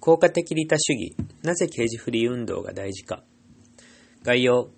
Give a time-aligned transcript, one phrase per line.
[0.00, 3.22] 効果的利他主義、なぜケージフリー運動が大事か。
[4.22, 4.70] 概要。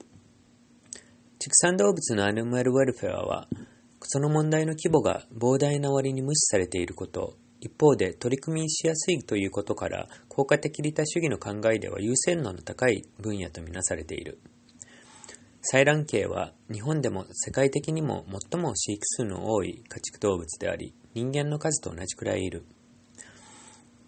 [1.38, 3.46] 畜産動物のアニマルウェルフェアは、
[4.02, 14.40] その問題の規模が膨大な割に無視されていること、一方で取り組みしやすいということから、効果的利他主義の考えでは優先度の高い分野とみなされている。
[15.72, 22.64] 採卵系は日本でも世界的にも最も飼育数の多い家畜動物であり、人間の数と同じくらいいる。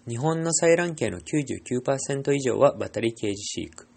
[0.06, 3.88] 日本の採卵系の99%以上はバタリーケージ飼育。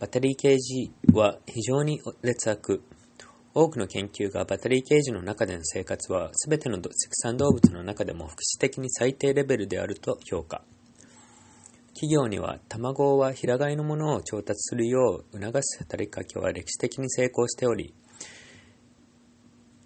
[0.00, 2.82] バタリーケージは非常に劣悪。
[3.54, 10.62] 多くの研究がバタリーケージの中での生活は全ての畜産動物の中でも福祉的に最低レベルであると評価。
[11.94, 17.94] 企業には卵は平飼いのものを調達するよう促す働きかけは歴史的に成功しており、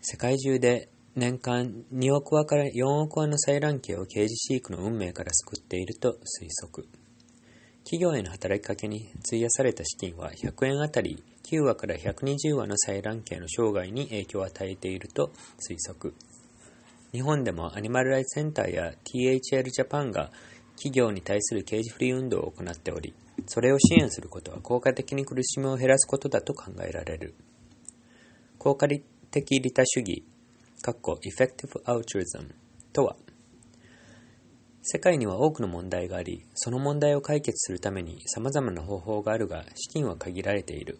[0.00, 6.88] 世界中で年間2億羽から4億羽の採卵系をケージ飼育の運命から救っていると推測。
[7.84, 15.30] 企業への働きかけに費やされた資金は100円あたり9話から120話の採卵系の生涯に影響を与えていると
[15.60, 16.14] 推測。
[17.12, 20.32] 日本でもアニマルライツセンターや THL ジャパンが
[20.74, 23.14] 企業に対するケージフリー運動を行っており、
[23.46, 27.34] それを支援することは効果的に苦しみを減らすことだと考えられる。
[28.58, 30.24] 効果的利他主義、
[30.92, 32.54] effective altruism
[32.92, 33.16] とは、
[34.82, 40.98] 世界には多くの問題があり、その問題を解決するために様々な方法があるが、資金は限られている。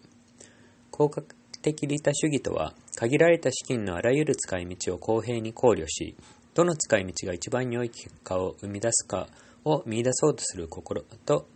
[0.89, 1.21] 効果
[1.61, 6.15] 的利他主義とは、限られた資金のあらゆる使い道を公平に考慮し、
[6.55, 9.27] どの使い道が一番良い結果を生み出すか
[9.65, 11.47] を見出そうとする心と、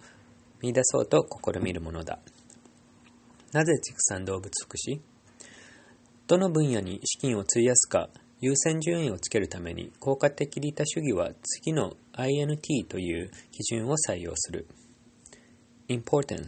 [0.61, 2.19] 見出そうと試みるものだ。
[3.53, 4.99] なぜ畜産動物福祉？
[6.27, 8.09] どの分野に資金を費やすか？
[8.41, 14.67] 優先順位をつけるために効果的利他主義は次の INT という基準を採用する。
[15.89, 16.47] importance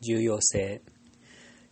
[0.00, 0.82] 重要性。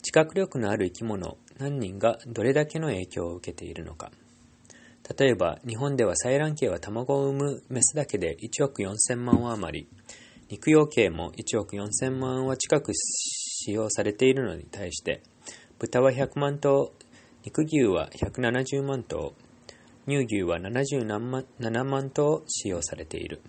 [0.02, 4.10] 知覚力のある生き物何人がどれだけの影響を受けているのか。
[5.18, 9.88] 例えば日本では採卵系は卵を産むメスだけで1億4000万羽余り。
[10.48, 15.22] 肉用系も1億4000万羽近く使用されているのに対して
[15.78, 16.92] 豚は100万頭
[17.46, 19.32] 肉牛は170万頭、
[20.08, 23.40] 乳牛は77万頭使用されている。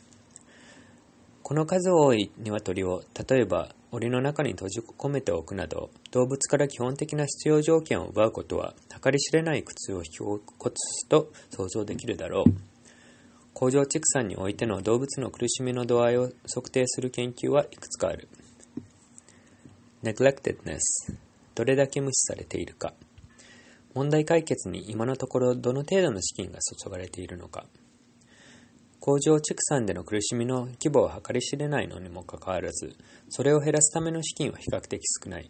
[1.42, 10.42] この数多い鶏を例えば檻の中に閉じ込めておくなど動物から基本的な必要条件を奪うことは計り知れない苦痛を引き起こ
[10.76, 12.54] すと想像できるだろう。
[13.56, 18.28] 工場畜産においての動物の苦しみの度合いを測定する研究はいくつかある。
[20.04, 20.78] neglectedness
[21.56, 22.94] どれだけ無視されているか。
[23.98, 27.66] 問題解決に今のところどの程度の資金が注がれているのか。
[29.00, 32.96] 工場畜産での苦しみの規模は計り知れないのにもかかわらず、
[33.30, 35.50] それを減らすための資金は比較的少ない。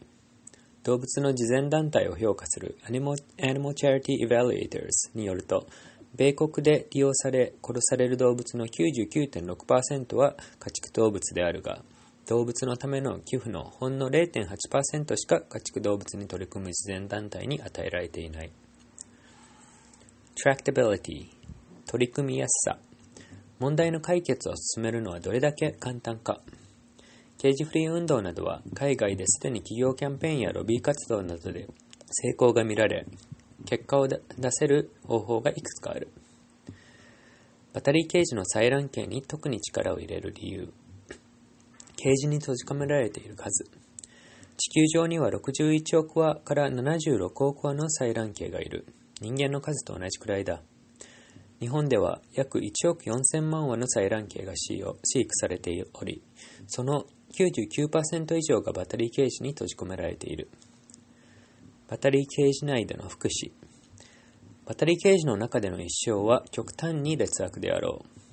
[0.83, 5.67] 動物の慈善団体を評価する Animal, Animal Charity Evaluators によると、
[6.15, 11.83] 米国で利用され殺される動物の99.6%は家畜動物であるが、
[12.27, 18.51] 動物のための寄付のほんの0.8%しか家畜動物に取り組む慈善団体に与えられていない。
[20.45, 21.29] Tractability
[21.85, 22.79] 取り組みやすさ。
[23.59, 26.41] 問題の解決を進めるのはどれだけ簡単か。
[27.37, 31.69] ケージフリー運動などは海外ですでに企業キャンペーンやロビー活動などで
[32.11, 33.05] 成功が見られ
[33.65, 36.09] 結果を出せる方法がいくつかある。
[37.71, 40.73] バタリーケージの採卵系に特に力を入れる理由。
[41.97, 43.65] ケージに閉じ込められている数。
[44.55, 48.85] 地球上には61億羽から76億羽の採卵系がいる。
[49.19, 50.61] 人間の数と同じくらいだ。
[51.59, 54.79] 日本では約1億4000万羽の採卵系が飼
[55.21, 56.21] 育されており、
[56.67, 57.05] その
[57.35, 60.49] 99%以上がバタリーケージに閉じ込められている。
[61.87, 63.51] バタリーケージ内での福祉。
[64.67, 68.26] バタリーケージの中での一生は極端に劣悪であろう。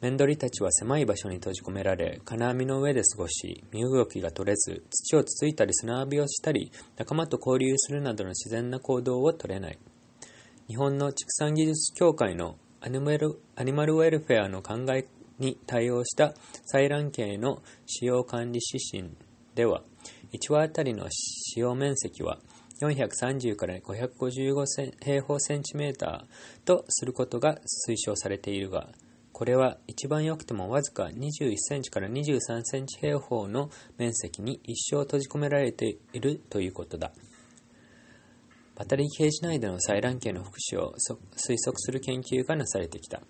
[0.00, 9.78] メンドリたちは狭い場所に閉じ込められ、金網の上で過ごし、身動きが取れず、土をつついたり砂浴びをしたり、仲間と交流するなどの自然な行動を取れない。
[10.68, 15.08] 日本の畜産技術協会のアニマルアニマルウェルフェアの考え
[15.40, 16.32] に対応した
[16.72, 19.16] 採卵系の使用管理指針
[19.56, 19.82] では、
[20.32, 22.38] 1羽あたりの使用面積は
[22.80, 24.64] 430から555
[25.02, 27.56] 平方センチメーターとすることが
[27.88, 28.88] 推奨されているが、
[29.38, 37.12] これは一番良くてもわずか21センチから23センチ平方の面積に一生閉じ込められているということだ。
[38.74, 40.92] バタリーケージ内での採卵系の福祉を
[41.36, 43.22] 推測する研究がなされてきた。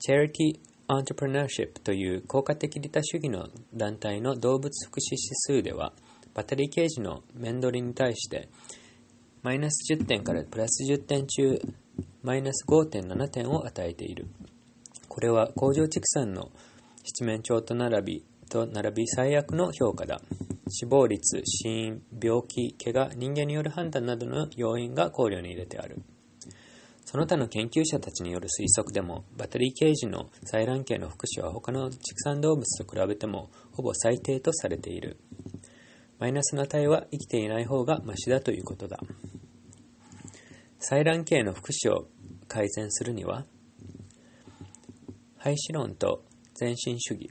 [0.00, 5.18] チェリティ Entrepreneurship という効果的利他主義の団体の動物福祉指
[5.60, 5.92] 数では、
[6.34, 8.48] バッテリーケージの面取りに対して、
[9.44, 11.60] マイナス10点からプラス10点中、
[12.24, 14.26] マイナス5.7点を与えている。
[15.16, 16.50] これは工場畜産の
[17.02, 20.20] 七面鳥と並び、と並び最悪の評価だ。
[20.68, 26.02] 死亡率、死因、病気、怪我、人間による判断などの要因が考慮に入れてある。
[27.06, 35.16] その他の研究者たちによる推測でも、バタリーケージの採卵系の福祉は他の畜産動物と比べてもほぼ最低とされている。
[36.18, 39.00] マイナスな値は生きていない方がマシだということだ。
[40.78, 42.06] 採卵系の福祉を
[42.48, 43.46] 改善するには、
[45.46, 47.30] 廃止論と全身主義、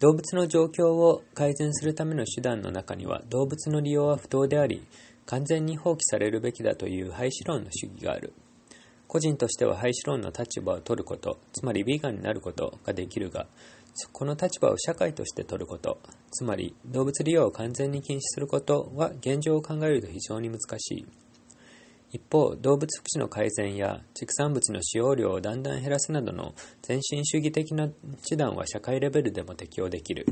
[0.00, 4.86] 動物の状況を改善するための手段の中には動物の利用は不当であり
[5.24, 8.34] 完全に放棄されるべきだという廃止論の主義がある。
[9.06, 13.46] 個人としては廃止論の立場を取ることつまりヴィーガンになることができるが
[14.12, 15.98] この立場を社会として取ること
[16.32, 21.06] つまり動物利用を完全に禁止することは現状を考えると非常に難しい。
[22.10, 27.88] 一方、動物福祉の改善や畜産物の使用量をだんだん減らすなどの全身主義的な
[28.26, 30.26] 手段は社会レベルでも適用できる。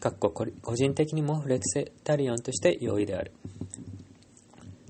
[0.00, 3.32] かっこ個人的にもフレクセタリアンとして容易である。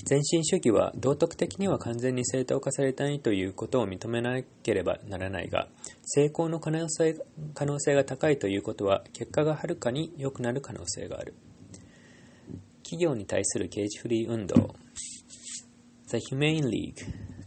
[0.04, 5.68] 全身主義は道徳的には完全に正当化されたいということを認めなければならないが、
[6.04, 7.16] 成功の可能性
[7.54, 11.34] 可能性が高いということは結果がはるかに良くなる可能性がある。
[12.82, 14.74] 企業に対するケージフリー運動
[16.12, 16.94] The Humane League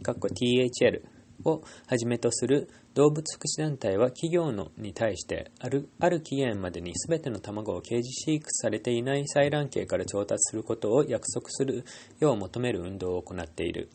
[0.02, 1.02] THL
[1.44, 11.84] をはじめとする動物福祉団体は企業のに対してあるある期限までに全ての卵をケージ飼育されていない採卵系から調達することを約束する
[12.18, 13.88] よう求める運動を行っている。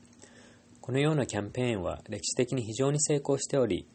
[0.79, 3.85] このようなキャンペーンは歴史的に非常に成功しており、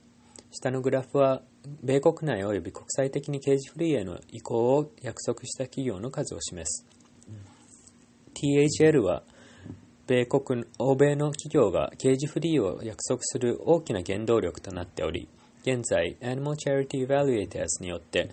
[0.51, 1.43] 下のグラフは
[1.83, 6.87] 米国内及び国際的にケージフリーへの移行を約束した企業の数を示す。
[8.35, 9.23] THL は
[10.07, 15.29] 米国、欧米の企業がケージフリーを約束する大きな原動力となっており、
[15.63, 18.31] 現在、Animal Charity Evaluators によって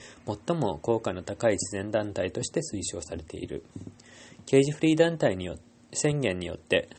[0.47, 3.63] 最も効果の高い自然団体として推奨されている。
[4.45, 5.57] ケージフリー団体によ
[5.91, 6.89] 宣言によって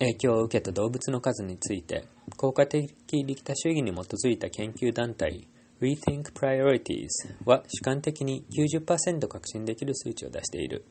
[0.00, 2.04] 影響を受けた動物の数について、
[2.36, 5.46] 効果的利他主義に基づいた研究団体
[5.80, 7.06] Rethink Priorities
[7.44, 10.84] は主観的に90%確信できる数値を出している。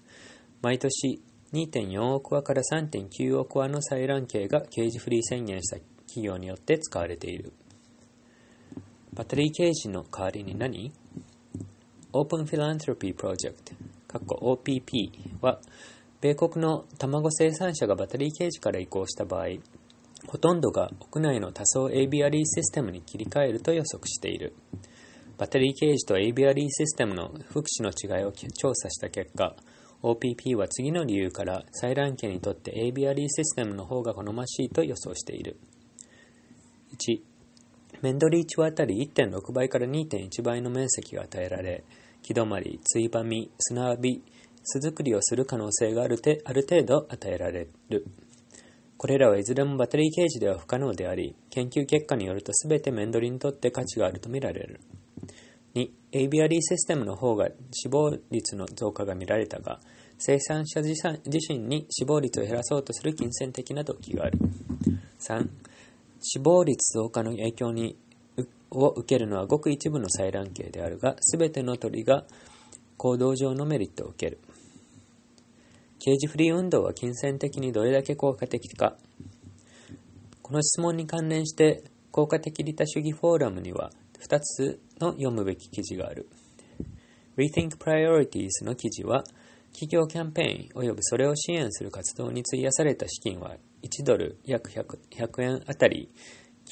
[0.62, 1.22] 毎年
[1.56, 7.54] 2.4億羽から3.9億羽の採卵鶏がケージフリー宣言した企業によって使われている。
[9.14, 10.92] バッテリーケージの代わりに何
[12.12, 13.74] オープンフィラントロピープロジェクト、
[14.20, 15.62] OPP は、
[16.20, 19.46] 米国の卵生産者がバッテリーケージから移行した場合、
[20.28, 24.54] ほとんどが屋内の多層エイビアリーシステムに切り替えると予測している。
[25.38, 29.56] バッテリーケージとエイビアリーシステムの福祉の違いを調査した結果、
[30.06, 35.58] OPP は次の理由から採卵系にとってエイビアリーシステムの方が好ましいと予想している。
[36.96, 37.22] 1、
[38.04, 41.84] メンドリーチはあたり1.6倍から2.1倍の面積が与えられ、
[42.22, 44.24] 木止まり、ついばみ、砂浴び、
[44.64, 48.06] 巣作りをする可能性があるてある程度与えられる。
[48.98, 54.82] これらはいずれもバッテリーケージでは不可能であり、研究結果によると全てメンドリにとって価値があるとみられる。
[55.76, 59.80] 2、エイビアリーシステムの方が死亡率の増加が見られたが、
[60.18, 60.96] 生産者自
[61.50, 64.40] 身に死亡率を減らそうとする金銭的な動機がある。
[65.20, 65.50] 3、
[66.22, 67.98] 死亡率増加の影響に
[68.72, 72.26] を受けるのはごく一部の採卵系であるが、すべての鳥が
[72.98, 74.40] 行動上のメリットを受ける。
[76.00, 78.96] ケージフリー運動は金銭的にどれだけ効果的か。
[80.42, 83.92] この質問に関連して、効果的利他主義フォーラムには
[84.22, 86.28] 2つの読むべき記事がある。
[87.38, 89.24] Rethink Priorities の記事は、
[89.76, 96.10] 企業キャンペーン及びそれを支援する活動に費やされた資金は1ドル約 100, 100円あたり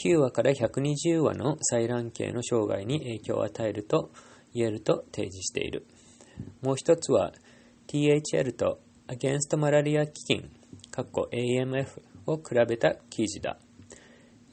[0.02, 4.12] 9話から120話の採卵系の生涯に影響を与えると
[4.54, 5.86] 言えると提示している。
[6.62, 7.34] もう一つは
[7.88, 10.50] THL と Against マラリア基金
[10.96, 13.58] AMF を比べた記事だ。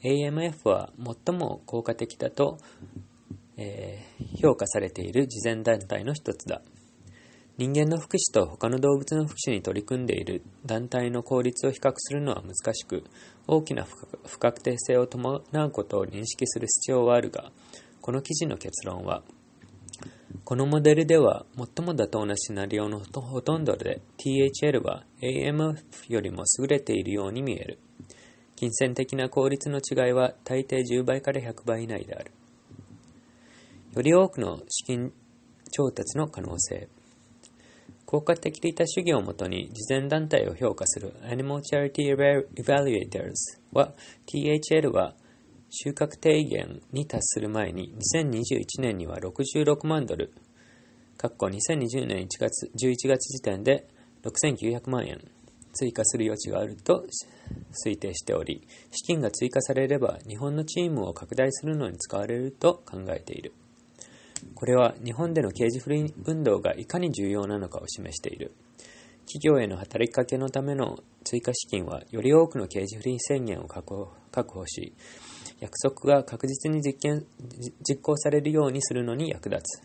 [0.03, 0.91] AMF は
[1.25, 2.57] 最も効果的だと、
[3.57, 6.61] えー、評価されている慈善団体の一つだ。
[7.57, 13.03] 人間の福祉と他の動物の福祉に取り組んでいる団体の効率を比較するのは難しく、
[13.45, 13.85] 大きな
[14.25, 17.51] 不確定性を伴うことを認識する必要はあるが、
[18.01, 19.21] この記事の結論は、
[20.43, 27.79] このモデルでは最も妥当なシナリオのほとんどで THL は AMF よりも優れているように見える。
[28.61, 32.31] 金銭的な効率の違いは大抵10倍から100倍以内である。
[33.95, 35.11] より多くの資金
[35.71, 36.87] 調達の可能性。
[38.05, 42.15] 効果的利他主義をもとに慈善団体を評価する Animal Charity
[42.55, 43.33] Evaluators
[43.73, 43.93] は
[44.27, 45.15] THL は
[45.71, 50.31] 収穫低減に達する前に2021年には66万ドル、
[51.17, 53.87] 2020年1月11月時点で
[54.21, 55.19] 6900万円
[55.73, 57.05] 追加する余地があると
[57.85, 63.53] 推定しており、資金が追加されれば日本のチームを拡大するのに使われると考えている。
[64.55, 68.53] これは日本での刑事不倫運動がいかに重要なのかを示している。
[69.25, 74.93] 企業への働きかけのための追加資金は、より多くの刑事不倫宣言を確保し、
[75.59, 77.25] 約束が確実に実現
[77.87, 79.81] 実行されるようにするのに役立つ。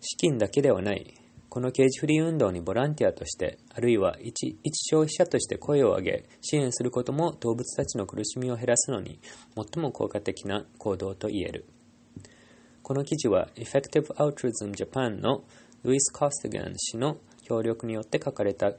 [0.00, 1.14] 資金だけではない。
[1.54, 9.20] このケージフリー運動にボランティアとして、あるいは一一消費者として声を上げ、支援することも動物たちの苦しみを減らすのに
[9.54, 11.66] 最も効果的な行動と言える。
[12.82, 15.44] この記事は Effective Altruism Japan の
[15.84, 18.72] ルイス・コステガン氏の協力によって書かれた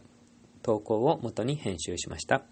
[0.62, 2.44] 投稿をもとに編集しました。